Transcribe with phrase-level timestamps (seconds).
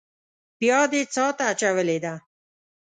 [0.59, 2.13] بيا دې څاه ته اچولې ده.